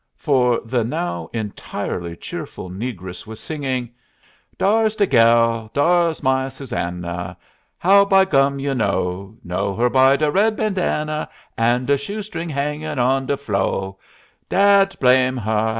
For 0.15 0.59
the 0.65 0.83
now 0.83 1.29
entirely 1.31 2.15
cheerful 2.15 2.71
negress 2.71 3.27
was 3.27 3.39
singing: 3.39 3.91
"'Dar's 4.57 4.95
de 4.95 5.05
gal, 5.05 5.69
dar's 5.75 6.23
my 6.23 6.49
Susanna. 6.49 7.37
How 7.77 8.05
by 8.05 8.25
gum 8.25 8.57
you 8.57 8.73
know? 8.73 9.37
Know 9.43 9.75
her 9.75 9.91
by 9.91 10.15
de 10.15 10.31
red 10.31 10.55
bandanna, 10.57 11.29
An' 11.55 11.85
de 11.85 11.97
shoestring 11.99 12.49
hangin' 12.49 12.97
on 12.97 13.27
de 13.27 13.37
flo' 13.37 13.99
Dad 14.49 14.95
blam 14.99 15.37
her! 15.37 15.69